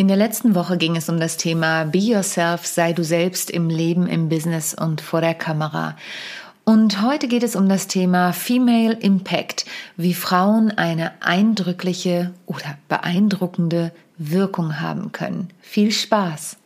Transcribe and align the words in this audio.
In 0.00 0.08
der 0.08 0.16
letzten 0.16 0.54
Woche 0.54 0.78
ging 0.78 0.96
es 0.96 1.10
um 1.10 1.20
das 1.20 1.36
Thema 1.36 1.84
Be 1.84 1.98
Yourself, 1.98 2.64
sei 2.64 2.94
du 2.94 3.04
selbst 3.04 3.50
im 3.50 3.68
Leben, 3.68 4.06
im 4.06 4.30
Business 4.30 4.72
und 4.72 5.02
vor 5.02 5.20
der 5.20 5.34
Kamera. 5.34 5.94
Und 6.64 7.02
heute 7.02 7.28
geht 7.28 7.42
es 7.42 7.54
um 7.54 7.68
das 7.68 7.86
Thema 7.86 8.32
Female 8.32 8.94
Impact, 8.94 9.66
wie 9.98 10.14
Frauen 10.14 10.70
eine 10.70 11.12
eindrückliche 11.20 12.32
oder 12.46 12.78
beeindruckende 12.88 13.92
Wirkung 14.16 14.80
haben 14.80 15.12
können. 15.12 15.50
Viel 15.60 15.92
Spaß! 15.92 16.56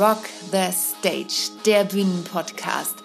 Rock 0.00 0.24
the 0.50 0.72
Stage, 0.72 1.52
der 1.64 1.84
Bühnenpodcast 1.84 3.04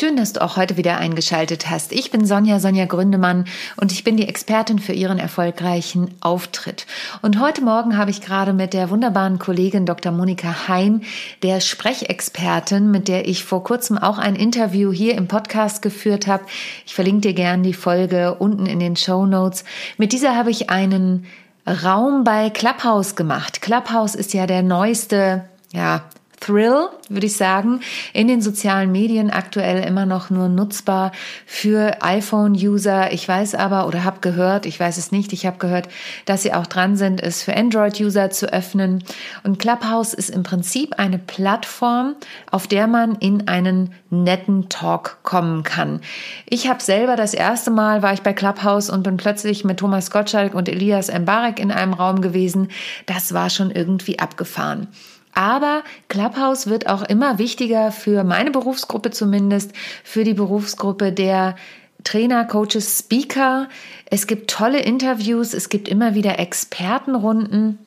Schön, 0.00 0.16
dass 0.16 0.32
du 0.32 0.40
auch 0.40 0.56
heute 0.56 0.78
wieder 0.78 0.96
eingeschaltet 0.96 1.68
hast. 1.68 1.92
Ich 1.92 2.10
bin 2.10 2.24
Sonja, 2.24 2.58
Sonja 2.58 2.86
Gründemann 2.86 3.44
und 3.76 3.92
ich 3.92 4.02
bin 4.02 4.16
die 4.16 4.26
Expertin 4.26 4.78
für 4.78 4.94
ihren 4.94 5.18
erfolgreichen 5.18 6.14
Auftritt. 6.22 6.86
Und 7.20 7.38
heute 7.38 7.60
Morgen 7.60 7.98
habe 7.98 8.10
ich 8.10 8.22
gerade 8.22 8.54
mit 8.54 8.72
der 8.72 8.88
wunderbaren 8.88 9.38
Kollegin 9.38 9.84
Dr. 9.84 10.10
Monika 10.10 10.68
Hein, 10.68 11.02
der 11.42 11.60
Sprechexpertin, 11.60 12.90
mit 12.90 13.08
der 13.08 13.28
ich 13.28 13.44
vor 13.44 13.62
kurzem 13.62 13.98
auch 13.98 14.16
ein 14.16 14.36
Interview 14.36 14.90
hier 14.90 15.16
im 15.16 15.28
Podcast 15.28 15.82
geführt 15.82 16.26
habe. 16.26 16.44
Ich 16.86 16.94
verlinke 16.94 17.28
dir 17.28 17.34
gerne 17.34 17.62
die 17.62 17.74
Folge 17.74 18.36
unten 18.36 18.64
in 18.64 18.80
den 18.80 18.96
Show 18.96 19.26
Notes. 19.26 19.64
Mit 19.98 20.14
dieser 20.14 20.34
habe 20.34 20.50
ich 20.50 20.70
einen 20.70 21.26
Raum 21.66 22.24
bei 22.24 22.48
Clubhouse 22.48 23.16
gemacht. 23.16 23.60
Clubhouse 23.60 24.14
ist 24.14 24.32
ja 24.32 24.46
der 24.46 24.62
neueste 24.62 25.44
ja, 25.74 26.04
Thrill, 26.40 26.88
würde 27.10 27.26
ich 27.26 27.36
sagen, 27.36 27.80
in 28.14 28.26
den 28.26 28.40
sozialen 28.40 28.90
Medien 28.90 29.30
aktuell 29.30 29.84
immer 29.84 30.06
noch 30.06 30.30
nur 30.30 30.48
nutzbar 30.48 31.12
für 31.44 32.02
iPhone-User. 32.02 33.12
Ich 33.12 33.28
weiß 33.28 33.54
aber 33.54 33.86
oder 33.86 34.04
habe 34.04 34.20
gehört, 34.20 34.64
ich 34.64 34.80
weiß 34.80 34.96
es 34.96 35.12
nicht, 35.12 35.34
ich 35.34 35.44
habe 35.44 35.58
gehört, 35.58 35.88
dass 36.24 36.42
sie 36.42 36.54
auch 36.54 36.66
dran 36.66 36.96
sind, 36.96 37.22
es 37.22 37.42
für 37.42 37.54
Android-User 37.54 38.30
zu 38.30 38.52
öffnen. 38.52 39.04
Und 39.42 39.58
Clubhouse 39.58 40.14
ist 40.14 40.30
im 40.30 40.42
Prinzip 40.42 40.98
eine 40.98 41.18
Plattform, 41.18 42.16
auf 42.50 42.66
der 42.66 42.86
man 42.86 43.16
in 43.16 43.46
einen 43.46 43.92
netten 44.08 44.68
Talk 44.70 45.18
kommen 45.22 45.62
kann. 45.62 46.00
Ich 46.48 46.68
habe 46.68 46.82
selber 46.82 47.16
das 47.16 47.34
erste 47.34 47.70
Mal 47.70 48.02
war 48.02 48.14
ich 48.14 48.22
bei 48.22 48.32
Clubhouse 48.32 48.88
und 48.88 49.02
bin 49.02 49.18
plötzlich 49.18 49.64
mit 49.64 49.78
Thomas 49.78 50.10
Gottschalk 50.10 50.54
und 50.54 50.68
Elias 50.68 51.12
Mbarek 51.12 51.60
in 51.60 51.70
einem 51.70 51.92
Raum 51.92 52.22
gewesen. 52.22 52.68
Das 53.04 53.34
war 53.34 53.50
schon 53.50 53.70
irgendwie 53.70 54.18
abgefahren. 54.18 54.88
Aber 55.32 55.84
Clubhouse 56.08 56.66
wird 56.66 56.88
auch 56.88 57.02
immer 57.02 57.38
wichtiger 57.38 57.92
für 57.92 58.24
meine 58.24 58.50
Berufsgruppe 58.50 59.10
zumindest, 59.10 59.72
für 60.04 60.24
die 60.24 60.34
Berufsgruppe 60.34 61.12
der 61.12 61.56
Trainer, 62.04 62.44
Coaches, 62.44 62.98
Speaker. 62.98 63.68
Es 64.06 64.26
gibt 64.26 64.50
tolle 64.50 64.80
Interviews, 64.80 65.54
es 65.54 65.68
gibt 65.68 65.88
immer 65.88 66.14
wieder 66.14 66.38
Expertenrunden. 66.38 67.78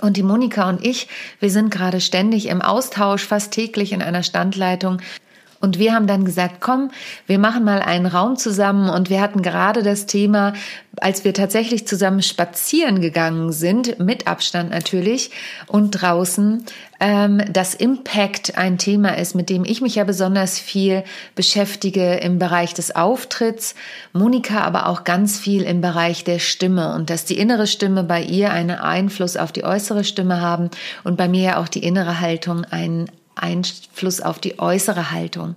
Und 0.00 0.16
die 0.16 0.22
Monika 0.22 0.68
und 0.70 0.84
ich, 0.84 1.08
wir 1.38 1.50
sind 1.50 1.70
gerade 1.70 2.00
ständig 2.00 2.48
im 2.48 2.62
Austausch, 2.62 3.26
fast 3.26 3.52
täglich 3.52 3.92
in 3.92 4.00
einer 4.00 4.22
Standleitung 4.22 4.98
und 5.62 5.78
wir 5.78 5.94
haben 5.94 6.08
dann 6.08 6.24
gesagt, 6.24 6.56
komm, 6.58 6.90
wir 7.28 7.38
machen 7.38 7.62
mal 7.62 7.80
einen 7.80 8.06
Raum 8.06 8.36
zusammen. 8.36 8.90
Und 8.90 9.10
wir 9.10 9.20
hatten 9.20 9.42
gerade 9.42 9.84
das 9.84 10.06
Thema, 10.06 10.54
als 10.96 11.24
wir 11.24 11.32
tatsächlich 11.34 11.86
zusammen 11.86 12.20
spazieren 12.20 13.00
gegangen 13.00 13.52
sind, 13.52 14.00
mit 14.00 14.26
Abstand 14.26 14.70
natürlich 14.70 15.30
und 15.68 15.92
draußen, 15.92 16.64
ähm, 16.98 17.42
dass 17.48 17.74
Impact 17.74 18.58
ein 18.58 18.76
Thema 18.76 19.16
ist, 19.16 19.36
mit 19.36 19.50
dem 19.50 19.64
ich 19.64 19.80
mich 19.80 19.94
ja 19.94 20.02
besonders 20.02 20.58
viel 20.58 21.04
beschäftige 21.36 22.14
im 22.14 22.40
Bereich 22.40 22.74
des 22.74 22.96
Auftritts. 22.96 23.76
Monika 24.12 24.62
aber 24.62 24.88
auch 24.88 25.04
ganz 25.04 25.38
viel 25.38 25.62
im 25.62 25.80
Bereich 25.80 26.24
der 26.24 26.40
Stimme 26.40 26.92
und 26.96 27.08
dass 27.08 27.24
die 27.24 27.38
innere 27.38 27.68
Stimme 27.68 28.02
bei 28.02 28.20
ihr 28.20 28.50
einen 28.50 28.78
Einfluss 28.78 29.36
auf 29.36 29.52
die 29.52 29.62
äußere 29.62 30.02
Stimme 30.02 30.40
haben 30.40 30.70
und 31.04 31.16
bei 31.16 31.28
mir 31.28 31.42
ja 31.42 31.60
auch 31.60 31.68
die 31.68 31.84
innere 31.84 32.18
Haltung 32.18 32.64
einen 32.64 33.08
Einfluss 33.34 34.20
auf 34.20 34.38
die 34.38 34.58
äußere 34.58 35.10
Haltung. 35.10 35.56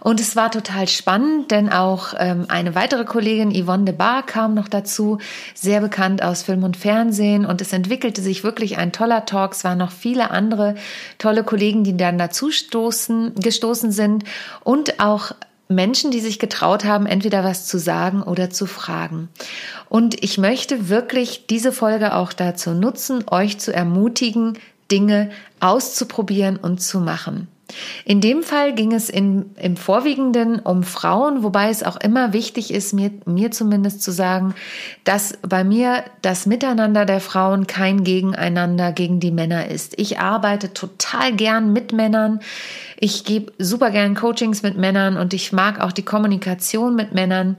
Und 0.00 0.20
es 0.20 0.36
war 0.36 0.50
total 0.50 0.86
spannend, 0.88 1.50
denn 1.50 1.70
auch 1.70 2.14
ähm, 2.18 2.46
eine 2.48 2.74
weitere 2.74 3.04
Kollegin, 3.04 3.52
Yvonne 3.52 3.84
de 3.84 3.94
Bar, 3.94 4.24
kam 4.24 4.54
noch 4.54 4.68
dazu, 4.68 5.18
sehr 5.54 5.80
bekannt 5.80 6.22
aus 6.22 6.42
Film 6.42 6.62
und 6.64 6.76
Fernsehen. 6.76 7.46
Und 7.46 7.60
es 7.60 7.72
entwickelte 7.72 8.22
sich 8.22 8.44
wirklich 8.44 8.78
ein 8.78 8.92
toller 8.92 9.24
Talk. 9.24 9.52
Es 9.52 9.64
waren 9.64 9.78
noch 9.78 9.92
viele 9.92 10.30
andere 10.30 10.74
tolle 11.18 11.44
Kollegen, 11.44 11.84
die 11.84 11.96
dann 11.96 12.18
dazu 12.18 12.50
stoßen, 12.50 13.34
gestoßen 13.36 13.92
sind 13.92 14.24
und 14.62 15.00
auch 15.00 15.32
Menschen, 15.68 16.10
die 16.10 16.20
sich 16.20 16.38
getraut 16.38 16.84
haben, 16.84 17.06
entweder 17.06 17.42
was 17.42 17.66
zu 17.66 17.78
sagen 17.78 18.22
oder 18.22 18.50
zu 18.50 18.66
fragen. 18.66 19.28
Und 19.88 20.22
ich 20.22 20.38
möchte 20.38 20.88
wirklich 20.88 21.46
diese 21.48 21.72
Folge 21.72 22.14
auch 22.14 22.32
dazu 22.32 22.70
nutzen, 22.70 23.24
euch 23.28 23.58
zu 23.58 23.74
ermutigen, 23.74 24.58
Dinge 24.90 25.30
auszuprobieren 25.60 26.56
und 26.56 26.80
zu 26.80 27.00
machen. 27.00 27.48
In 28.04 28.20
dem 28.20 28.44
Fall 28.44 28.74
ging 28.74 28.92
es 28.92 29.10
in, 29.10 29.50
im 29.56 29.76
Vorwiegenden 29.76 30.60
um 30.60 30.84
Frauen, 30.84 31.42
wobei 31.42 31.68
es 31.68 31.82
auch 31.82 31.96
immer 31.96 32.32
wichtig 32.32 32.72
ist, 32.72 32.92
mir, 32.92 33.10
mir 33.24 33.50
zumindest 33.50 34.02
zu 34.02 34.12
sagen, 34.12 34.54
dass 35.02 35.36
bei 35.42 35.64
mir 35.64 36.04
das 36.22 36.46
Miteinander 36.46 37.04
der 37.04 37.20
Frauen 37.20 37.66
kein 37.66 38.04
Gegeneinander 38.04 38.92
gegen 38.92 39.18
die 39.18 39.32
Männer 39.32 39.68
ist. 39.68 39.98
Ich 39.98 40.20
arbeite 40.20 40.74
total 40.74 41.32
gern 41.32 41.72
mit 41.72 41.92
Männern. 41.92 42.38
Ich 42.98 43.24
gebe 43.24 43.52
super 43.58 43.90
gern 43.90 44.14
Coachings 44.14 44.62
mit 44.62 44.76
Männern 44.76 45.16
und 45.16 45.34
ich 45.34 45.52
mag 45.52 45.80
auch 45.80 45.92
die 45.92 46.04
Kommunikation 46.04 46.94
mit 46.94 47.12
Männern. 47.12 47.56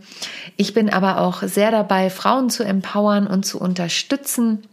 Ich 0.55 0.73
bin 0.73 0.89
aber 0.89 1.19
auch 1.19 1.43
sehr 1.43 1.71
dabei, 1.71 2.09
Frauen 2.09 2.49
zu 2.49 2.63
empowern 2.63 3.27
und 3.27 3.45
zu 3.45 3.59
unterstützen 3.59 4.63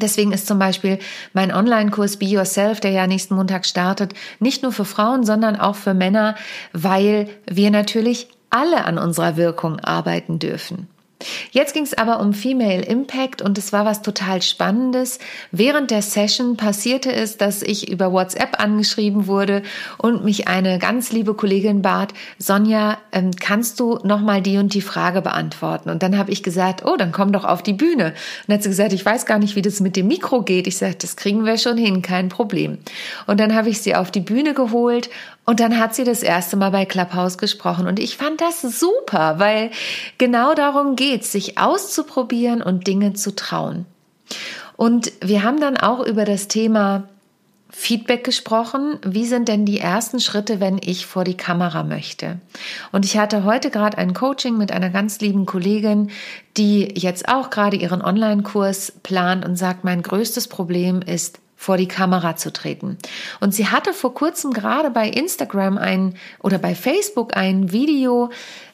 Deswegen 0.00 0.32
ist 0.32 0.46
zum 0.46 0.58
Beispiel 0.58 0.98
mein 1.32 1.52
Online-Kurs 1.52 2.18
Be 2.18 2.26
Yourself, 2.26 2.80
der 2.80 2.90
ja 2.90 3.06
nächsten 3.06 3.34
Montag 3.34 3.66
startet, 3.66 4.14
nicht 4.40 4.62
nur 4.62 4.72
für 4.72 4.84
Frauen, 4.84 5.24
sondern 5.24 5.56
auch 5.56 5.76
für 5.76 5.94
Männer, 5.94 6.36
weil 6.72 7.28
wir 7.46 7.70
natürlich 7.70 8.28
alle 8.50 8.84
an 8.84 8.98
unserer 8.98 9.36
Wirkung 9.36 9.80
arbeiten 9.80 10.38
dürfen. 10.38 10.88
Jetzt 11.50 11.72
ging 11.72 11.84
es 11.84 11.96
aber 11.96 12.20
um 12.20 12.34
Female 12.34 12.82
Impact 12.82 13.40
und 13.40 13.56
es 13.56 13.72
war 13.72 13.86
was 13.86 14.02
total 14.02 14.42
Spannendes. 14.42 15.18
Während 15.50 15.90
der 15.90 16.02
Session 16.02 16.56
passierte 16.56 17.10
es, 17.12 17.38
dass 17.38 17.62
ich 17.62 17.88
über 17.90 18.12
WhatsApp 18.12 18.60
angeschrieben 18.60 19.26
wurde 19.26 19.62
und 19.96 20.24
mich 20.24 20.46
eine 20.46 20.78
ganz 20.78 21.12
liebe 21.12 21.34
Kollegin 21.34 21.80
bat, 21.80 22.12
Sonja, 22.38 22.98
ähm, 23.12 23.30
kannst 23.40 23.80
du 23.80 23.98
nochmal 24.02 24.42
die 24.42 24.58
und 24.58 24.74
die 24.74 24.82
Frage 24.82 25.22
beantworten? 25.22 25.88
Und 25.88 26.02
dann 26.02 26.18
habe 26.18 26.30
ich 26.30 26.42
gesagt, 26.42 26.84
oh, 26.84 26.96
dann 26.96 27.12
komm 27.12 27.32
doch 27.32 27.44
auf 27.44 27.62
die 27.62 27.72
Bühne. 27.72 28.08
Und 28.08 28.14
dann 28.48 28.56
hat 28.56 28.62
sie 28.62 28.68
gesagt, 28.68 28.92
ich 28.92 29.04
weiß 29.04 29.24
gar 29.24 29.38
nicht, 29.38 29.56
wie 29.56 29.62
das 29.62 29.80
mit 29.80 29.96
dem 29.96 30.08
Mikro 30.08 30.42
geht. 30.42 30.66
Ich 30.66 30.76
sagte, 30.76 30.98
das 30.98 31.16
kriegen 31.16 31.46
wir 31.46 31.56
schon 31.56 31.78
hin, 31.78 32.02
kein 32.02 32.28
Problem. 32.28 32.78
Und 33.26 33.40
dann 33.40 33.54
habe 33.54 33.70
ich 33.70 33.80
sie 33.80 33.94
auf 33.94 34.10
die 34.10 34.20
Bühne 34.20 34.52
geholt 34.52 35.08
und 35.46 35.60
dann 35.60 35.78
hat 35.78 35.94
sie 35.94 36.04
das 36.04 36.22
erste 36.22 36.56
Mal 36.56 36.70
bei 36.72 36.84
Clubhouse 36.84 37.38
gesprochen 37.38 37.86
und 37.86 38.00
ich 38.00 38.16
fand 38.16 38.40
das 38.40 38.62
super, 38.62 39.38
weil 39.38 39.70
genau 40.18 40.54
darum 40.54 40.96
geht, 40.96 41.24
sich 41.24 41.56
auszuprobieren 41.56 42.62
und 42.62 42.86
Dinge 42.86 43.14
zu 43.14 43.34
trauen. 43.34 43.86
Und 44.76 45.12
wir 45.22 45.44
haben 45.44 45.60
dann 45.60 45.76
auch 45.76 46.04
über 46.04 46.24
das 46.24 46.48
Thema 46.48 47.04
Feedback 47.70 48.24
gesprochen. 48.24 48.98
Wie 49.04 49.26
sind 49.26 49.48
denn 49.48 49.64
die 49.64 49.78
ersten 49.78 50.18
Schritte, 50.18 50.60
wenn 50.60 50.78
ich 50.82 51.06
vor 51.06 51.24
die 51.24 51.36
Kamera 51.36 51.82
möchte? 51.82 52.38
Und 52.90 53.04
ich 53.04 53.16
hatte 53.16 53.44
heute 53.44 53.70
gerade 53.70 53.98
ein 53.98 54.14
Coaching 54.14 54.56
mit 54.56 54.72
einer 54.72 54.90
ganz 54.90 55.20
lieben 55.20 55.46
Kollegin, 55.46 56.10
die 56.56 56.92
jetzt 56.96 57.28
auch 57.28 57.50
gerade 57.50 57.76
ihren 57.76 58.02
Online-Kurs 58.02 58.92
plant 59.02 59.44
und 59.44 59.56
sagt, 59.56 59.84
mein 59.84 60.02
größtes 60.02 60.48
Problem 60.48 61.02
ist 61.02 61.38
vor 61.56 61.76
die 61.76 61.88
Kamera 61.88 62.36
zu 62.36 62.52
treten. 62.52 62.98
Und 63.40 63.54
sie 63.54 63.68
hatte 63.68 63.92
vor 63.92 64.14
kurzem 64.14 64.52
gerade 64.52 64.90
bei 64.90 65.08
Instagram 65.08 65.78
ein 65.78 66.14
oder 66.42 66.58
bei 66.58 66.74
Facebook 66.74 67.36
ein 67.36 67.72
Video 67.72 68.30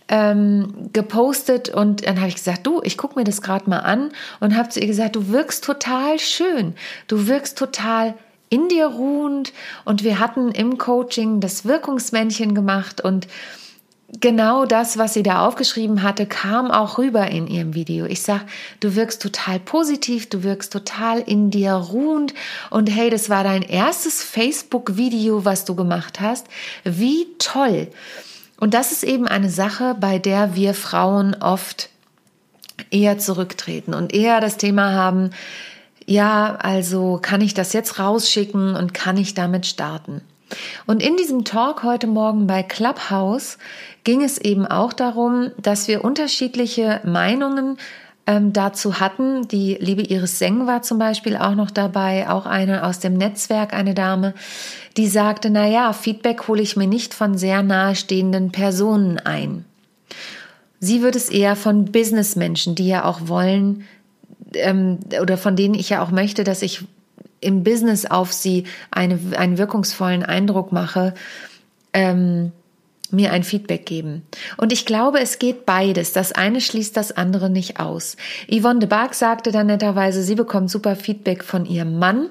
ähm, 0.08 0.90
gepostet 0.92 1.68
und 1.70 2.06
dann 2.06 2.18
habe 2.18 2.28
ich 2.28 2.34
gesagt, 2.34 2.66
du, 2.66 2.82
ich 2.84 2.98
gucke 2.98 3.18
mir 3.18 3.24
das 3.24 3.40
gerade 3.40 3.70
mal 3.70 3.78
an 3.78 4.10
und 4.40 4.56
habe 4.56 4.68
zu 4.68 4.80
ihr 4.80 4.88
gesagt, 4.88 5.16
du 5.16 5.28
wirkst 5.28 5.64
total 5.64 6.18
schön, 6.18 6.74
du 7.06 7.28
wirkst 7.28 7.56
total 7.56 8.14
in 8.50 8.68
dir 8.68 8.86
ruhend 8.86 9.54
und 9.86 10.04
wir 10.04 10.18
hatten 10.18 10.50
im 10.50 10.76
Coaching 10.76 11.40
das 11.40 11.64
Wirkungsmännchen 11.64 12.54
gemacht 12.54 13.00
und 13.00 13.26
genau 14.20 14.66
das, 14.66 14.98
was 14.98 15.14
sie 15.14 15.22
da 15.22 15.46
aufgeschrieben 15.46 16.02
hatte, 16.02 16.26
kam 16.26 16.70
auch 16.70 16.98
rüber 16.98 17.28
in 17.28 17.46
ihrem 17.46 17.74
Video. 17.74 18.06
Ich 18.06 18.22
sag, 18.22 18.42
du 18.80 18.94
wirkst 18.94 19.22
total 19.22 19.58
positiv, 19.58 20.28
du 20.28 20.42
wirkst 20.42 20.72
total 20.72 21.20
in 21.20 21.50
dir 21.50 21.72
ruhend 21.72 22.34
und 22.70 22.90
hey, 22.90 23.10
das 23.10 23.30
war 23.30 23.44
dein 23.44 23.62
erstes 23.62 24.22
Facebook-Video, 24.22 25.44
was 25.44 25.64
du 25.64 25.74
gemacht 25.74 26.20
hast. 26.20 26.46
Wie 26.84 27.26
toll! 27.38 27.88
Und 28.58 28.74
das 28.74 28.92
ist 28.92 29.02
eben 29.02 29.26
eine 29.26 29.50
Sache, 29.50 29.96
bei 29.98 30.18
der 30.18 30.54
wir 30.54 30.74
Frauen 30.74 31.34
oft 31.34 31.88
eher 32.90 33.18
zurücktreten 33.18 33.94
und 33.94 34.14
eher 34.14 34.40
das 34.40 34.56
Thema 34.56 34.92
haben, 34.92 35.30
ja, 36.06 36.56
also 36.56 37.18
kann 37.20 37.40
ich 37.40 37.54
das 37.54 37.72
jetzt 37.72 37.98
rausschicken 37.98 38.74
und 38.76 38.94
kann 38.94 39.16
ich 39.16 39.34
damit 39.34 39.66
starten? 39.66 40.20
Und 40.86 41.02
in 41.02 41.16
diesem 41.16 41.44
Talk 41.44 41.82
heute 41.82 42.06
Morgen 42.06 42.46
bei 42.46 42.62
Clubhouse 42.62 43.58
ging 44.04 44.22
es 44.22 44.38
eben 44.38 44.66
auch 44.66 44.92
darum, 44.92 45.50
dass 45.60 45.88
wir 45.88 46.04
unterschiedliche 46.04 47.00
Meinungen 47.04 47.78
ähm, 48.26 48.52
dazu 48.52 49.00
hatten. 49.00 49.48
Die 49.48 49.76
liebe 49.80 50.02
Iris 50.02 50.38
Seng 50.38 50.66
war 50.66 50.82
zum 50.82 50.98
Beispiel 50.98 51.36
auch 51.36 51.54
noch 51.54 51.70
dabei, 51.70 52.28
auch 52.28 52.46
eine 52.46 52.84
aus 52.84 53.00
dem 53.00 53.14
Netzwerk, 53.14 53.72
eine 53.72 53.94
Dame, 53.94 54.34
die 54.96 55.08
sagte, 55.08 55.50
na 55.50 55.66
ja, 55.66 55.92
Feedback 55.92 56.46
hole 56.48 56.62
ich 56.62 56.76
mir 56.76 56.86
nicht 56.86 57.14
von 57.14 57.36
sehr 57.36 57.62
nahestehenden 57.62 58.52
Personen 58.52 59.18
ein. 59.18 59.64
Sie 60.78 61.02
wird 61.02 61.16
es 61.16 61.28
eher 61.28 61.56
von 61.56 61.86
Businessmenschen, 61.86 62.74
die 62.74 62.88
ja 62.88 63.04
auch 63.04 63.28
wollen, 63.28 63.84
ähm, 64.54 64.98
oder 65.20 65.38
von 65.38 65.56
denen 65.56 65.74
ich 65.74 65.90
ja 65.90 66.02
auch 66.02 66.10
möchte, 66.10 66.44
dass 66.44 66.62
ich 66.62 66.84
im 67.42 67.62
Business 67.64 68.06
auf 68.06 68.32
sie 68.32 68.64
eine, 68.90 69.18
einen 69.36 69.58
wirkungsvollen 69.58 70.22
Eindruck 70.22 70.72
mache, 70.72 71.14
ähm, 71.92 72.52
mir 73.10 73.32
ein 73.32 73.44
Feedback 73.44 73.84
geben. 73.84 74.22
Und 74.56 74.72
ich 74.72 74.86
glaube, 74.86 75.20
es 75.20 75.38
geht 75.38 75.66
beides. 75.66 76.12
Das 76.12 76.32
eine 76.32 76.60
schließt 76.60 76.96
das 76.96 77.12
andere 77.12 77.50
nicht 77.50 77.78
aus. 77.78 78.16
Yvonne 78.50 78.80
de 78.80 78.88
Barg 78.88 79.14
sagte 79.14 79.52
dann 79.52 79.66
netterweise, 79.66 80.22
sie 80.22 80.34
bekommt 80.34 80.70
super 80.70 80.96
Feedback 80.96 81.44
von 81.44 81.66
ihrem 81.66 81.98
Mann 81.98 82.30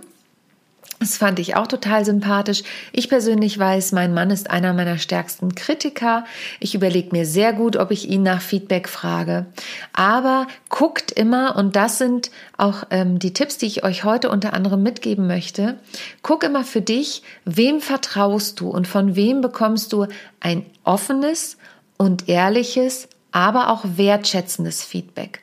das 1.01 1.17
fand 1.17 1.39
ich 1.39 1.55
auch 1.55 1.65
total 1.65 2.05
sympathisch. 2.05 2.61
Ich 2.91 3.09
persönlich 3.09 3.57
weiß, 3.57 3.91
mein 3.91 4.13
Mann 4.13 4.29
ist 4.29 4.51
einer 4.51 4.71
meiner 4.71 4.99
stärksten 4.99 5.55
Kritiker. 5.55 6.25
Ich 6.59 6.75
überlege 6.75 7.09
mir 7.11 7.25
sehr 7.25 7.53
gut, 7.53 7.75
ob 7.75 7.89
ich 7.89 8.07
ihn 8.07 8.21
nach 8.21 8.39
Feedback 8.39 8.87
frage. 8.87 9.47
Aber 9.93 10.45
guckt 10.69 11.11
immer, 11.11 11.55
und 11.55 11.75
das 11.75 11.97
sind 11.97 12.29
auch 12.55 12.83
ähm, 12.91 13.17
die 13.17 13.33
Tipps, 13.33 13.57
die 13.57 13.65
ich 13.65 13.83
euch 13.83 14.03
heute 14.03 14.29
unter 14.29 14.53
anderem 14.53 14.83
mitgeben 14.83 15.25
möchte, 15.25 15.79
guck 16.21 16.43
immer 16.43 16.63
für 16.63 16.81
dich, 16.81 17.23
wem 17.45 17.81
vertraust 17.81 18.59
du 18.59 18.69
und 18.69 18.87
von 18.87 19.15
wem 19.15 19.41
bekommst 19.41 19.93
du 19.93 20.05
ein 20.39 20.67
offenes 20.83 21.57
und 21.97 22.29
ehrliches, 22.29 23.07
aber 23.31 23.71
auch 23.71 23.83
wertschätzendes 23.95 24.83
Feedback. 24.83 25.41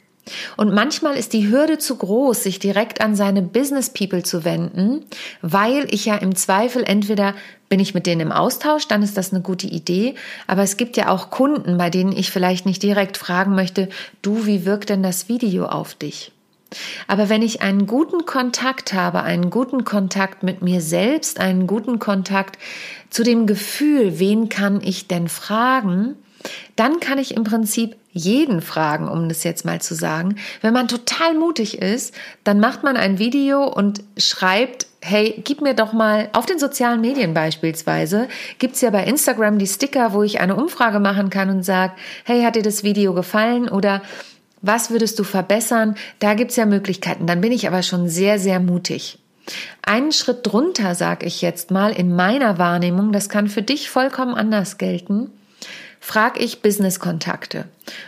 Und 0.56 0.72
manchmal 0.72 1.16
ist 1.16 1.32
die 1.32 1.48
Hürde 1.50 1.78
zu 1.78 1.96
groß, 1.96 2.42
sich 2.42 2.58
direkt 2.58 3.00
an 3.00 3.14
seine 3.14 3.42
Business 3.42 3.90
People 3.90 4.22
zu 4.22 4.44
wenden, 4.44 5.04
weil 5.42 5.86
ich 5.92 6.04
ja 6.04 6.16
im 6.16 6.34
Zweifel 6.34 6.84
entweder 6.84 7.34
bin 7.69 7.80
ich 7.80 7.94
mit 7.94 8.06
denen 8.06 8.22
im 8.22 8.32
Austausch, 8.32 8.88
dann 8.88 9.02
ist 9.02 9.16
das 9.16 9.32
eine 9.32 9.42
gute 9.42 9.66
Idee. 9.66 10.14
Aber 10.46 10.62
es 10.62 10.76
gibt 10.76 10.96
ja 10.96 11.08
auch 11.08 11.30
Kunden, 11.30 11.76
bei 11.76 11.90
denen 11.90 12.12
ich 12.12 12.30
vielleicht 12.30 12.66
nicht 12.66 12.82
direkt 12.82 13.16
fragen 13.16 13.54
möchte, 13.54 13.88
du, 14.22 14.46
wie 14.46 14.64
wirkt 14.64 14.88
denn 14.88 15.02
das 15.02 15.28
Video 15.28 15.66
auf 15.66 15.94
dich? 15.94 16.32
Aber 17.06 17.28
wenn 17.28 17.42
ich 17.42 17.62
einen 17.62 17.86
guten 17.86 18.26
Kontakt 18.26 18.92
habe, 18.92 19.22
einen 19.22 19.50
guten 19.50 19.84
Kontakt 19.84 20.42
mit 20.42 20.60
mir 20.62 20.80
selbst, 20.80 21.40
einen 21.40 21.66
guten 21.66 21.98
Kontakt 21.98 22.58
zu 23.10 23.22
dem 23.22 23.46
Gefühl, 23.46 24.19
wen 24.19 24.48
kann 24.48 24.80
ich 24.82 25.08
denn 25.08 25.28
fragen, 25.28 26.16
dann 26.78 27.00
kann 27.00 27.19
ich 27.19 27.36
im 27.36 27.42
Prinzip 27.42 27.96
jeden 28.12 28.60
fragen, 28.60 29.08
um 29.08 29.28
das 29.28 29.42
jetzt 29.42 29.64
mal 29.64 29.80
zu 29.80 29.96
sagen. 29.96 30.36
Wenn 30.60 30.72
man 30.72 30.86
total 30.86 31.34
mutig 31.34 31.82
ist, 31.82 32.14
dann 32.44 32.60
macht 32.60 32.84
man 32.84 32.96
ein 32.96 33.19
Video 33.19 33.64
und 33.64 34.04
schreibt, 34.16 34.86
hey, 35.02 35.42
gib 35.44 35.60
mir 35.60 35.75
doch 35.75 35.92
mal, 35.92 36.28
auf 36.32 36.46
den 36.46 36.60
sozialen 36.60 37.00
Medien 37.00 37.34
beispielsweise, 37.34 38.28
gibt's 38.60 38.80
ja 38.80 38.90
bei 38.90 39.02
Instagram 39.04 39.58
die 39.58 39.66
Sticker, 39.66 40.12
wo 40.12 40.22
ich 40.22 40.40
eine 40.40 40.54
Umfrage 40.54 41.00
machen 41.00 41.30
kann 41.30 41.50
und 41.50 41.64
sage, 41.64 41.94
hey, 42.25 42.44
hat 42.44 42.54
dir 42.54 42.62
das 42.62 42.84
Video 42.84 43.12
gefallen 43.12 43.69
oder 43.69 44.00
was 44.62 44.90
würdest 44.90 45.19
du 45.19 45.25
verbessern? 45.25 45.96
Da 46.20 46.34
gibt's 46.34 46.54
ja 46.54 46.64
Möglichkeiten. 46.64 47.26
Dann 47.26 47.40
bin 47.40 47.50
ich 47.50 47.66
aber 47.66 47.82
schon 47.82 48.08
sehr, 48.08 48.38
sehr 48.38 48.60
mutig. 48.60 49.19
Einen 49.82 50.12
Schritt 50.12 50.46
drunter, 50.46 50.94
sage 50.94 51.26
ich 51.26 51.42
jetzt 51.42 51.72
mal, 51.72 51.90
in 51.90 52.14
meiner 52.14 52.58
Wahrnehmung, 52.58 53.10
das 53.10 53.28
kann 53.28 53.48
für 53.48 53.62
dich 53.62 53.90
vollkommen 53.90 54.34
anders 54.34 54.78
gelten 54.78 55.32
frag 56.00 56.40
ich 56.40 56.62
Business-Kontakte 56.62 57.64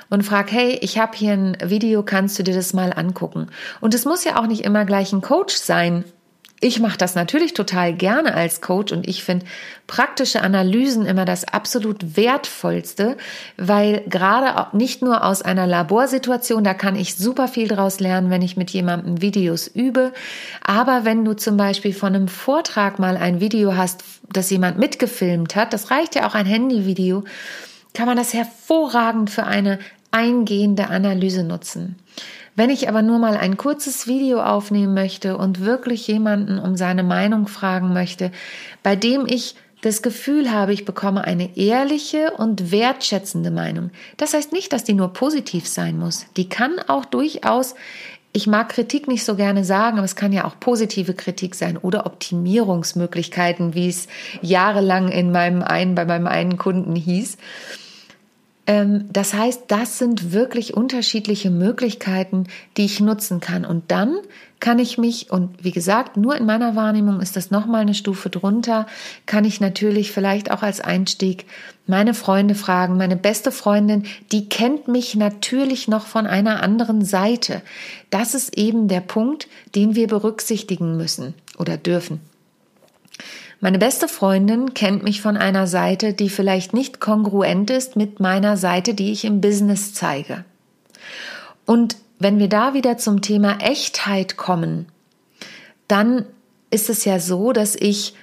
und 0.09 0.23
frag, 0.23 0.53
hey, 0.53 0.79
ich 0.83 0.99
habe 0.99 1.17
hier 1.17 1.33
ein 1.33 1.57
Video, 1.65 2.03
kannst 2.03 2.39
du 2.39 2.43
dir 2.43 2.55
das 2.55 2.73
mal 2.73 2.93
angucken? 2.93 3.49
Und 3.81 3.95
es 3.95 4.05
muss 4.05 4.25
ja 4.25 4.41
auch 4.41 4.47
nicht 4.47 4.65
immer 4.65 4.85
gleich 4.85 5.13
ein 5.13 5.23
Coach 5.23 5.55
sein. 5.55 6.05
Ich 6.63 6.79
mache 6.79 6.99
das 6.99 7.15
natürlich 7.15 7.55
total 7.55 7.95
gerne 7.95 8.35
als 8.35 8.61
Coach 8.61 8.93
und 8.93 9.09
ich 9.09 9.25
finde 9.25 9.47
praktische 9.87 10.43
Analysen 10.43 11.07
immer 11.07 11.25
das 11.25 11.49
absolut 11.49 12.19
wertvollste, 12.19 13.17
weil 13.57 14.03
gerade 14.09 14.77
nicht 14.77 15.01
nur 15.01 15.25
aus 15.25 15.41
einer 15.41 15.67
Laborsituation, 15.67 16.63
da 16.63 16.75
kann 16.75 16.97
ich 16.97 17.17
super 17.17 17.49
viel 17.49 17.67
draus 17.67 17.99
lernen, 17.99 18.29
wenn 18.29 18.43
ich 18.43 18.59
mit 18.59 18.69
jemandem 18.71 19.23
Videos 19.23 19.69
übe, 19.69 20.13
aber 20.63 21.07
wenn 21.07 21.25
du 21.25 21.33
zum 21.33 21.57
Beispiel 21.57 21.95
von 21.95 22.15
einem 22.15 22.29
Vortrag 22.29 22.99
mal 22.99 23.17
ein 23.17 23.41
Video 23.41 23.75
hast, 23.75 24.05
das 24.31 24.51
jemand 24.51 24.79
mitgefilmt 24.79 25.57
hat, 25.57 25.73
das 25.73 25.91
reicht 25.91 26.15
ja 26.15 26.29
auch 26.29 26.35
ein 26.35 26.45
Handyvideo, 26.47 27.25
kann 27.95 28.07
man 28.07 28.17
das 28.17 28.35
hervorragend 28.35 29.31
für 29.31 29.45
eine 29.45 29.79
eingehende 30.11 30.89
Analyse 30.89 31.45
nutzen. 31.45 31.97
Wenn 32.57 32.71
ich 32.71 32.89
aber 32.89 33.03
nur 33.03 33.19
mal 33.19 33.37
ein 33.37 33.57
kurzes 33.57 34.07
Video 34.07 34.43
aufnehmen 34.43 34.93
möchte 34.93 35.37
und 35.37 35.61
wirklich 35.61 36.07
jemanden 36.09 36.59
um 36.59 36.77
seine 36.77 37.03
Meinung 37.03 37.47
fragen 37.47 37.93
möchte, 37.93 38.33
bei 38.83 38.97
dem 38.97 39.27
ich 39.27 39.55
das 39.83 40.03
Gefühl 40.03 40.51
habe, 40.51 40.73
ich 40.73 40.85
bekomme 40.85 41.25
eine 41.25 41.57
ehrliche 41.57 42.33
und 42.33 42.71
wertschätzende 42.71 43.51
Meinung. 43.51 43.91
Das 44.19 44.35
heißt 44.35 44.53
nicht, 44.53 44.73
dass 44.73 44.85
die 44.85 44.93
nur 44.93 45.13
positiv 45.13 45.67
sein 45.67 45.99
muss. 45.99 46.27
Die 46.37 46.49
kann 46.49 46.79
auch 46.87 47.07
durchaus 47.07 47.75
ich 48.33 48.47
mag 48.47 48.69
Kritik 48.69 49.09
nicht 49.09 49.25
so 49.25 49.35
gerne 49.35 49.65
sagen, 49.65 49.99
aber 49.99 50.05
es 50.05 50.15
kann 50.15 50.33
ja 50.33 50.45
auch 50.45 50.61
positive 50.61 51.15
Kritik 51.15 51.55
sein 51.55 51.77
oder 51.77 52.07
Optimierungsmöglichkeiten, 52.07 53.75
wie 53.75 53.89
es 53.89 54.07
jahrelang 54.41 55.09
in 55.09 55.33
meinem 55.33 55.63
einen, 55.63 55.95
bei 55.95 56.05
meinem 56.05 56.29
einen 56.29 56.57
Kunden 56.57 56.95
hieß. 56.95 57.37
Ähm, 58.71 59.07
das 59.13 59.35
heißt, 59.35 59.65
das 59.67 59.99
sind 59.99 60.31
wirklich 60.33 60.75
unterschiedliche 60.75 61.51
Möglichkeiten, 61.51 62.45
die 62.77 62.85
ich 62.85 63.01
nutzen 63.01 63.41
kann. 63.41 63.65
Und 63.65 63.91
dann 63.91 64.17
kann 64.61 64.79
ich 64.79 64.97
mich, 64.97 65.33
und 65.33 65.65
wie 65.65 65.73
gesagt, 65.73 66.17
nur 66.17 66.37
in 66.37 66.47
meiner 66.47 66.77
Wahrnehmung 66.77 67.21
ist 67.21 67.35
das 67.35 67.51
nochmal 67.51 67.81
eine 67.81 67.95
Stufe 67.95 68.31
drunter, 68.31 68.87
kann 69.27 69.45
ich 69.45 69.61
natürlich 69.61 70.13
vielleicht 70.13 70.53
auch 70.53 70.63
als 70.63 70.81
Einstieg 70.81 71.47
meine 71.89 72.15
Freunde 72.15 72.55
fragen. 72.55 72.97
Meine 72.97 73.17
beste 73.17 73.51
Freundin, 73.51 74.05
die 74.31 74.49
kennt 74.49 74.87
mich 74.87 75.17
natürlich 75.17 75.89
noch 75.89 76.07
von 76.07 76.29
einer 76.29 76.63
anderen 76.63 77.05
Seite. 77.05 77.63
Das 78.11 78.37
ist 78.37 78.57
eben 78.57 78.87
der 78.87 79.01
Punkt, 79.01 79.49
den 79.75 79.97
wir 79.97 80.07
berücksichtigen 80.07 80.97
müssen 80.97 81.35
oder 81.59 81.77
dürfen. 81.77 82.21
Meine 83.61 83.79
beste 83.79 84.09
Freundin 84.09 84.73
kennt 84.73 85.03
mich 85.03 85.21
von 85.21 85.37
einer 85.37 85.67
Seite, 85.67 86.15
die 86.15 86.31
vielleicht 86.31 86.73
nicht 86.73 86.99
kongruent 86.99 87.71
ist 87.71 87.95
mit 87.95 88.19
meiner 88.19 88.57
Seite, 88.57 88.95
die 88.95 89.13
ich 89.13 89.27
im 89.27 89.43
Business 89.43 89.93
zeige. 89.93 90.45
Und 91.67 91.97
wenn 92.19 92.39
wir 92.39 92.49
da 92.49 92.73
wieder 92.73 92.97
zum 92.97 93.21
Thema 93.21 93.59
Echtheit 93.61 94.39
kommen, 94.39 94.87
dann 95.89 96.25
ist 96.71 96.89
es 96.89 97.05
ja 97.05 97.21
so, 97.21 97.53
dass 97.53 97.75
ich 97.75 98.15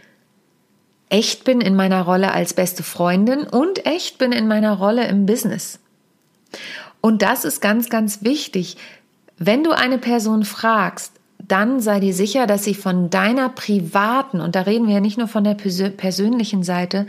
echt 1.10 1.44
bin 1.44 1.62
in 1.62 1.76
meiner 1.76 2.02
Rolle 2.02 2.32
als 2.32 2.54
beste 2.54 2.82
Freundin 2.82 3.44
und 3.44 3.86
echt 3.86 4.18
bin 4.18 4.32
in 4.32 4.48
meiner 4.48 4.74
Rolle 4.74 5.08
im 5.08 5.26
Business. 5.26 5.80
Und 7.00 7.22
das 7.22 7.46
ist 7.46 7.62
ganz, 7.62 7.90
ganz 7.90 8.24
wichtig. 8.24 8.78
Wenn 9.38 9.64
du 9.64 9.72
eine 9.72 10.00
Person 10.00 10.44
fragst, 10.44 11.14
dann 11.40 11.80
sei 11.80 12.00
dir 12.00 12.14
sicher, 12.14 12.48
dass 12.48 12.64
sie 12.64 12.74
von 12.74 13.10
deiner 13.10 13.50
privaten, 13.50 14.42
und 14.42 14.56
da 14.56 14.62
reden 14.62 14.88
wir 14.88 14.96
ja 14.96 15.00
nicht 15.00 15.18
nur 15.18 15.28
von 15.28 15.44
der 15.44 15.54
persönlichen 15.54 16.64
Seite, 16.64 17.08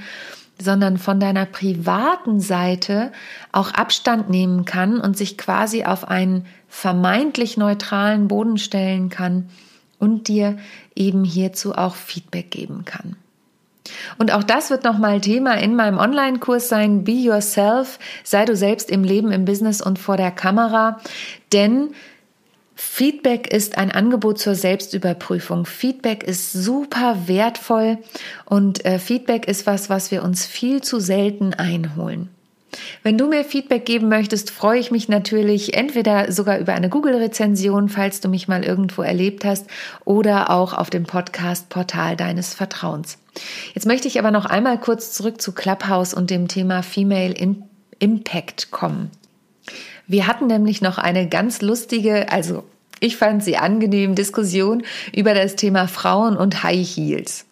sondern 0.60 0.98
von 0.98 1.20
deiner 1.20 1.46
privaten 1.46 2.40
Seite 2.40 3.12
auch 3.52 3.72
Abstand 3.72 4.28
nehmen 4.28 4.64
kann 4.64 5.00
und 5.00 5.16
sich 5.16 5.38
quasi 5.38 5.84
auf 5.84 6.08
einen 6.08 6.46
vermeintlich 6.68 7.56
neutralen 7.56 8.28
Boden 8.28 8.58
stellen 8.58 9.08
kann 9.08 9.48
und 9.98 10.28
dir 10.28 10.58
eben 10.94 11.24
hierzu 11.24 11.74
auch 11.74 11.94
Feedback 11.94 12.50
geben 12.50 12.84
kann. 12.84 13.16
Und 14.18 14.32
auch 14.32 14.42
das 14.42 14.70
wird 14.70 14.84
nochmal 14.84 15.20
Thema 15.20 15.54
in 15.54 15.74
meinem 15.74 15.98
Online-Kurs 15.98 16.68
sein. 16.68 17.04
Be 17.04 17.12
yourself. 17.12 17.98
Sei 18.22 18.44
du 18.44 18.54
selbst 18.54 18.90
im 18.90 19.02
Leben, 19.02 19.32
im 19.32 19.44
Business 19.44 19.80
und 19.80 19.98
vor 19.98 20.16
der 20.16 20.30
Kamera. 20.30 21.00
Denn 21.52 21.94
Feedback 22.80 23.52
ist 23.52 23.76
ein 23.76 23.90
Angebot 23.90 24.38
zur 24.38 24.54
Selbstüberprüfung. 24.54 25.66
Feedback 25.66 26.22
ist 26.22 26.52
super 26.52 27.26
wertvoll 27.26 27.98
und 28.44 28.84
äh, 28.84 29.00
Feedback 29.00 29.48
ist 29.48 29.66
was, 29.66 29.90
was 29.90 30.12
wir 30.12 30.22
uns 30.22 30.46
viel 30.46 30.80
zu 30.80 31.00
selten 31.00 31.54
einholen. 31.54 32.28
Wenn 33.02 33.18
du 33.18 33.26
mir 33.26 33.44
Feedback 33.44 33.84
geben 33.84 34.08
möchtest, 34.08 34.52
freue 34.52 34.78
ich 34.78 34.92
mich 34.92 35.08
natürlich 35.08 35.74
entweder 35.74 36.30
sogar 36.30 36.58
über 36.60 36.72
eine 36.72 36.88
Google-Rezension, 36.88 37.88
falls 37.88 38.20
du 38.20 38.28
mich 38.28 38.46
mal 38.46 38.62
irgendwo 38.62 39.02
erlebt 39.02 39.44
hast, 39.44 39.66
oder 40.04 40.50
auch 40.50 40.72
auf 40.72 40.88
dem 40.88 41.02
Podcast-Portal 41.02 42.14
deines 42.16 42.54
Vertrauens. 42.54 43.18
Jetzt 43.74 43.86
möchte 43.86 44.06
ich 44.06 44.20
aber 44.20 44.30
noch 44.30 44.46
einmal 44.46 44.78
kurz 44.78 45.12
zurück 45.12 45.42
zu 45.42 45.50
Clubhouse 45.50 46.14
und 46.14 46.30
dem 46.30 46.46
Thema 46.46 46.84
Female 46.84 47.34
Impact 47.98 48.70
kommen. 48.70 49.10
Wir 50.08 50.26
hatten 50.26 50.46
nämlich 50.46 50.80
noch 50.80 50.98
eine 50.98 51.28
ganz 51.28 51.60
lustige, 51.60 52.32
also 52.32 52.64
ich 52.98 53.16
fand 53.16 53.44
sie 53.44 53.56
angenehm, 53.56 54.14
Diskussion 54.14 54.82
über 55.14 55.34
das 55.34 55.54
Thema 55.54 55.86
Frauen 55.86 56.36
und 56.36 56.64
High 56.64 56.86
Heels. 56.86 57.44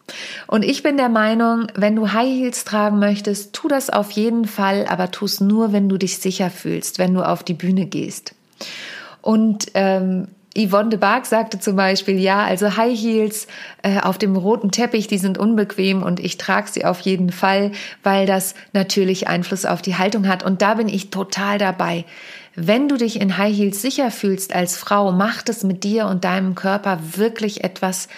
Und 0.47 0.65
ich 0.65 0.83
bin 0.83 0.97
der 0.97 1.09
Meinung, 1.09 1.67
wenn 1.75 1.95
du 1.95 2.13
High 2.13 2.29
Heels 2.29 2.65
tragen 2.65 2.99
möchtest, 2.99 3.53
tu 3.53 3.69
das 3.69 3.91
auf 3.91 4.11
jeden 4.13 4.47
Fall, 4.47 4.87
aber 4.89 5.11
tu 5.11 5.27
es 5.27 5.41
nur, 5.41 5.73
wenn 5.73 5.89
du 5.89 5.99
dich 5.99 6.19
sicher 6.19 6.51
fühlst, 6.51 6.99
wenn 6.99 7.15
du 7.15 7.23
auf 7.23 7.45
die 7.45 7.55
Bühne 7.55 7.87
gehst. 7.87 8.35
Und 9.21 9.67
ähm, 9.75 10.29
Yvonne 10.57 10.89
de 10.89 10.99
Barg 10.99 11.27
sagte 11.27 11.61
zum 11.61 11.77
Beispiel, 11.77 12.19
ja, 12.19 12.45
also 12.45 12.77
High 12.77 12.99
Heels 12.99 13.47
äh, 13.83 14.01
auf 14.01 14.17
dem 14.17 14.37
roten 14.37 14.71
Teppich, 14.71 15.07
die 15.07 15.19
sind 15.19 15.37
unbequem 15.37 16.03
und 16.03 16.19
ich 16.19 16.39
trage 16.39 16.69
sie 16.71 16.85
auf 16.85 17.01
jeden 17.01 17.31
Fall, 17.31 17.73
weil 18.03 18.27
das 18.27 18.55
natürlich 18.73 19.29
Einfluss 19.29 19.67
auf 19.67 19.83
die 19.83 19.97
Haltung 19.97 20.27
hat. 20.27 20.43
Und 20.45 20.63
da 20.63 20.75
bin 20.75 20.89
ich 20.89 21.11
total 21.11 21.59
dabei. 21.59 22.05
Wenn 22.57 22.89
du 22.89 22.97
dich 22.97 23.21
in 23.21 23.37
High 23.37 23.55
Heels 23.55 23.83
sicher 23.83 24.11
fühlst 24.11 24.55
als 24.55 24.79
Frau, 24.79 25.13
macht 25.13 25.51
es 25.51 25.63
mit 25.63 25.85
dir 25.85 26.07
und 26.07 26.25
deinem 26.25 26.55
Körper 26.55 26.99
wirklich 27.17 27.63
etwas 27.63 28.09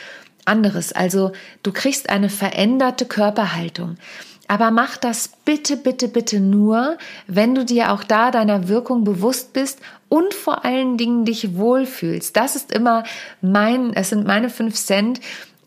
anderes. 0.45 0.92
Also 0.92 1.33
du 1.64 1.73
kriegst 1.73 2.09
eine 2.09 2.30
veränderte 2.30 3.04
Körperhaltung. 3.04 3.97
Aber 4.47 4.71
mach 4.71 4.97
das 4.97 5.28
bitte, 5.45 5.76
bitte, 5.76 6.09
bitte 6.09 6.40
nur, 6.40 6.97
wenn 7.26 7.54
du 7.54 7.64
dir 7.64 7.92
auch 7.92 8.02
da 8.02 8.30
deiner 8.30 8.68
Wirkung 8.68 9.04
bewusst 9.04 9.52
bist 9.52 9.80
und 10.09 10.33
vor 10.33 10.64
allen 10.64 10.97
Dingen 10.97 11.26
dich 11.26 11.57
wohlfühlst. 11.57 12.35
Das 12.35 12.57
ist 12.57 12.73
immer 12.73 13.04
mein, 13.42 13.92
es 13.92 14.09
sind 14.09 14.26
meine 14.26 14.49
fünf 14.49 14.76
Cent 14.76 15.21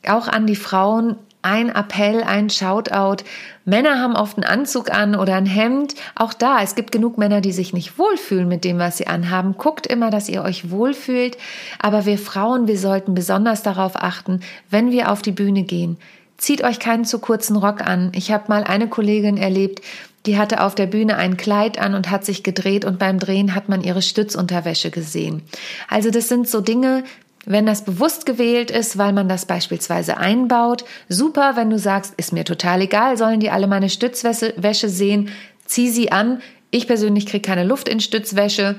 auch 0.08 0.28
an 0.28 0.48
die 0.48 0.56
Frauen. 0.56 1.18
Ein 1.42 1.70
Appell, 1.70 2.24
ein 2.24 2.50
Shoutout. 2.50 3.24
Männer 3.66 4.00
haben 4.00 4.16
oft 4.16 4.38
einen 4.38 4.44
Anzug 4.44 4.92
an 4.92 5.16
oder 5.16 5.36
ein 5.36 5.46
Hemd. 5.46 5.96
Auch 6.16 6.34
da, 6.34 6.62
es 6.62 6.76
gibt 6.76 6.92
genug 6.92 7.18
Männer, 7.18 7.42
die 7.42 7.52
sich 7.52 7.74
nicht 7.74 7.98
wohlfühlen 7.98 8.48
mit 8.48 8.64
dem, 8.64 8.78
was 8.78 8.98
sie 8.98 9.08
anhaben. 9.08 9.56
Guckt 9.58 9.88
immer, 9.88 10.12
dass 10.12 10.30
ihr 10.30 10.44
euch 10.44 10.70
wohlfühlt. 10.70 11.38
Aber 11.80 12.06
wir 12.06 12.18
Frauen, 12.18 12.68
wir 12.68 12.78
sollten 12.78 13.16
besonders 13.16 13.64
darauf 13.64 13.96
achten, 13.96 14.42
wenn 14.70 14.92
wir 14.92 15.12
auf 15.12 15.22
die 15.22 15.32
Bühne 15.32 15.64
gehen, 15.64 15.98
Zieht 16.42 16.64
euch 16.64 16.80
keinen 16.80 17.06
zu 17.06 17.20
kurzen 17.20 17.56
Rock 17.56 17.82
an. 17.82 18.12
Ich 18.16 18.32
habe 18.32 18.46
mal 18.48 18.64
eine 18.64 18.88
Kollegin 18.88 19.38
erlebt, 19.38 19.84
die 20.26 20.40
hatte 20.40 20.64
auf 20.64 20.74
der 20.74 20.88
Bühne 20.88 21.18
ein 21.18 21.38
Kleid 21.38 21.78
an 21.78 21.94
und 21.94 22.10
hat 22.10 22.26
sich 22.26 22.42
gedreht 22.42 22.84
und 22.84 22.98
beim 22.98 23.20
Drehen 23.20 23.54
hat 23.54 23.70
man 23.70 23.84
ihre 23.84 24.02
Stützunterwäsche 24.02 24.90
gesehen. 24.90 25.44
Also 25.88 26.10
das 26.10 26.30
sind 26.30 26.50
so 26.50 26.62
Dinge, 26.62 27.04
wenn 27.46 27.66
das 27.66 27.84
bewusst 27.84 28.26
gewählt 28.26 28.70
ist, 28.72 28.98
weil 28.98 29.14
man 29.14 29.28
das 29.28 29.46
beispielsweise 29.46 30.18
einbaut, 30.18 30.86
super, 31.10 31.56
wenn 31.56 31.70
du 31.70 31.80
sagst, 31.80 32.14
ist 32.18 32.34
mir 32.34 32.46
total 32.46 32.82
egal, 32.82 33.18
sollen 33.18 33.40
die 33.40 33.50
alle 33.50 33.68
meine 33.68 33.90
Stützwäsche 33.90 34.90
sehen, 34.90 35.30
zieh 35.66 35.90
sie 35.90 36.12
an. 36.12 36.42
Ich 36.70 36.88
persönlich 36.88 37.26
kriege 37.26 37.48
keine 37.48 37.64
Luft 37.64 37.90
in 37.90 38.00
Stützwäsche. 38.00 38.76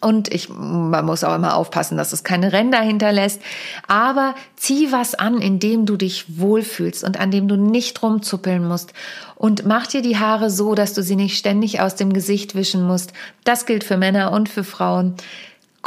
Und 0.00 0.32
ich, 0.32 0.48
man 0.48 1.04
muss 1.04 1.24
auch 1.24 1.34
immer 1.34 1.56
aufpassen, 1.56 1.96
dass 1.96 2.12
es 2.12 2.24
keine 2.24 2.52
Ränder 2.52 2.80
hinterlässt. 2.80 3.42
Aber 3.88 4.34
zieh 4.56 4.92
was 4.92 5.14
an, 5.14 5.40
in 5.40 5.58
dem 5.58 5.84
du 5.84 5.96
dich 5.96 6.38
wohlfühlst 6.38 7.04
und 7.04 7.18
an 7.18 7.30
dem 7.30 7.48
du 7.48 7.56
nicht 7.56 8.02
rumzuppeln 8.02 8.66
musst. 8.66 8.92
Und 9.34 9.66
mach 9.66 9.86
dir 9.86 10.02
die 10.02 10.18
Haare 10.18 10.50
so, 10.50 10.74
dass 10.74 10.94
du 10.94 11.02
sie 11.02 11.16
nicht 11.16 11.36
ständig 11.36 11.80
aus 11.80 11.94
dem 11.94 12.12
Gesicht 12.12 12.54
wischen 12.54 12.86
musst. 12.86 13.12
Das 13.44 13.66
gilt 13.66 13.84
für 13.84 13.96
Männer 13.96 14.32
und 14.32 14.48
für 14.48 14.64
Frauen. 14.64 15.14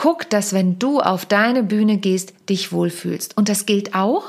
Guck, 0.01 0.29
dass 0.29 0.53
wenn 0.53 0.79
du 0.79 1.01
auf 1.01 1.25
deine 1.25 1.61
Bühne 1.61 1.97
gehst, 1.97 2.31
dich 2.47 2.71
wohlfühlst. 2.71 3.35
Und 3.35 3.49
das 3.49 3.65
gilt 3.65 3.95
auch 3.95 4.23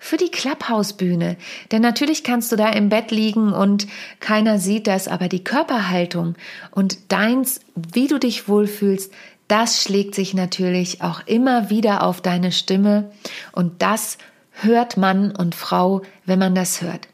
für 0.00 0.16
die 0.16 0.32
Clubhouse-Bühne. 0.32 1.36
Denn 1.70 1.80
natürlich 1.80 2.24
kannst 2.24 2.50
du 2.50 2.56
da 2.56 2.70
im 2.70 2.88
Bett 2.88 3.12
liegen 3.12 3.52
und 3.52 3.86
keiner 4.18 4.58
sieht 4.58 4.88
das, 4.88 5.06
aber 5.06 5.28
die 5.28 5.44
Körperhaltung 5.44 6.34
und 6.72 7.12
deins, 7.12 7.60
wie 7.76 8.08
du 8.08 8.18
dich 8.18 8.48
wohlfühlst, 8.48 9.12
das 9.46 9.84
schlägt 9.84 10.16
sich 10.16 10.34
natürlich 10.34 11.02
auch 11.02 11.24
immer 11.26 11.70
wieder 11.70 12.02
auf 12.02 12.20
deine 12.20 12.50
Stimme 12.50 13.12
und 13.52 13.80
das 13.80 14.18
hört 14.50 14.96
Mann 14.96 15.30
und 15.30 15.54
Frau, 15.54 16.02
wenn 16.26 16.40
man 16.40 16.56
das 16.56 16.82
hört. 16.82 17.06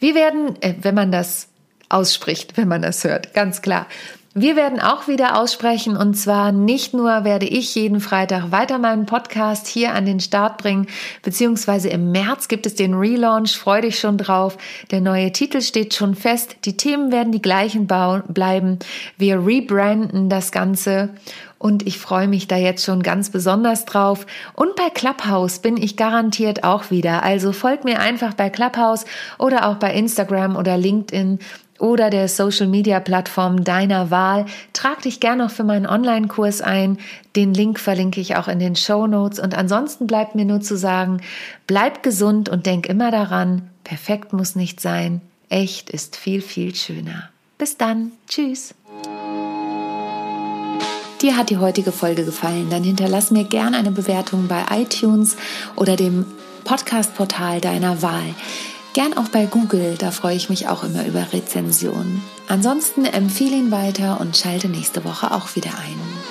Wir 0.00 0.16
werden, 0.16 0.60
äh, 0.62 0.74
wenn 0.80 0.96
man 0.96 1.12
das 1.12 1.46
ausspricht, 1.88 2.56
wenn 2.56 2.66
man 2.66 2.82
das 2.82 3.04
hört, 3.04 3.34
ganz 3.34 3.62
klar. 3.62 3.86
Wir 4.34 4.56
werden 4.56 4.80
auch 4.80 5.08
wieder 5.08 5.38
aussprechen 5.38 5.94
und 5.94 6.14
zwar 6.14 6.52
nicht 6.52 6.94
nur 6.94 7.22
werde 7.22 7.44
ich 7.44 7.74
jeden 7.74 8.00
Freitag 8.00 8.50
weiter 8.50 8.78
meinen 8.78 9.04
Podcast 9.04 9.66
hier 9.66 9.92
an 9.92 10.06
den 10.06 10.20
Start 10.20 10.56
bringen, 10.56 10.86
beziehungsweise 11.22 11.90
im 11.90 12.12
März 12.12 12.48
gibt 12.48 12.64
es 12.64 12.74
den 12.74 12.94
Relaunch, 12.94 13.54
freu 13.58 13.82
dich 13.82 13.98
schon 13.98 14.16
drauf. 14.16 14.56
Der 14.90 15.02
neue 15.02 15.32
Titel 15.32 15.60
steht 15.60 15.92
schon 15.92 16.14
fest, 16.14 16.56
die 16.64 16.78
Themen 16.78 17.12
werden 17.12 17.30
die 17.30 17.42
gleichen 17.42 17.86
bleiben. 17.86 18.78
Wir 19.18 19.44
rebranden 19.44 20.30
das 20.30 20.50
Ganze 20.50 21.10
und 21.62 21.86
ich 21.86 21.98
freue 21.98 22.26
mich 22.26 22.48
da 22.48 22.56
jetzt 22.56 22.84
schon 22.84 23.04
ganz 23.04 23.30
besonders 23.30 23.84
drauf. 23.84 24.26
Und 24.54 24.74
bei 24.74 24.90
Clubhouse 24.90 25.60
bin 25.60 25.76
ich 25.76 25.96
garantiert 25.96 26.64
auch 26.64 26.90
wieder. 26.90 27.22
Also 27.22 27.52
folgt 27.52 27.84
mir 27.84 28.00
einfach 28.00 28.34
bei 28.34 28.50
Clubhouse 28.50 29.04
oder 29.38 29.68
auch 29.68 29.76
bei 29.76 29.94
Instagram 29.94 30.56
oder 30.56 30.76
LinkedIn 30.76 31.38
oder 31.82 32.10
der 32.10 32.28
Social 32.28 32.68
Media 32.68 33.00
Plattform 33.00 33.64
deiner 33.64 34.12
Wahl. 34.12 34.46
Trag 34.72 35.02
dich 35.02 35.18
gern 35.18 35.38
noch 35.38 35.50
für 35.50 35.64
meinen 35.64 35.86
Online-Kurs 35.86 36.62
ein. 36.62 36.98
Den 37.34 37.52
Link 37.52 37.80
verlinke 37.80 38.20
ich 38.20 38.36
auch 38.36 38.46
in 38.46 38.60
den 38.60 38.76
Show 38.76 39.08
Notes. 39.08 39.40
Und 39.40 39.58
ansonsten 39.58 40.06
bleibt 40.06 40.36
mir 40.36 40.44
nur 40.44 40.60
zu 40.60 40.76
sagen, 40.76 41.20
bleib 41.66 42.04
gesund 42.04 42.48
und 42.48 42.66
denk 42.66 42.86
immer 42.86 43.10
daran, 43.10 43.68
perfekt 43.82 44.32
muss 44.32 44.54
nicht 44.54 44.80
sein. 44.80 45.22
Echt 45.48 45.90
ist 45.90 46.14
viel, 46.14 46.40
viel 46.40 46.72
schöner. 46.76 47.30
Bis 47.58 47.76
dann. 47.76 48.12
Tschüss. 48.28 48.74
Dir 51.20 51.36
hat 51.36 51.50
die 51.50 51.58
heutige 51.58 51.90
Folge 51.90 52.24
gefallen, 52.24 52.68
dann 52.70 52.84
hinterlass 52.84 53.32
mir 53.32 53.44
gerne 53.44 53.76
eine 53.76 53.90
Bewertung 53.90 54.46
bei 54.46 54.64
iTunes 54.70 55.36
oder 55.74 55.96
dem 55.96 56.26
Podcast-Portal 56.64 57.60
deiner 57.60 58.02
Wahl. 58.02 58.34
Gern 58.94 59.16
auch 59.16 59.28
bei 59.28 59.46
Google, 59.46 59.96
da 59.98 60.10
freue 60.10 60.36
ich 60.36 60.50
mich 60.50 60.68
auch 60.68 60.84
immer 60.84 61.06
über 61.06 61.32
Rezensionen. 61.32 62.22
Ansonsten 62.46 63.06
empfehle 63.06 63.56
ihn 63.56 63.70
weiter 63.70 64.20
und 64.20 64.36
schalte 64.36 64.68
nächste 64.68 65.04
Woche 65.04 65.30
auch 65.30 65.56
wieder 65.56 65.70
ein. 65.70 66.21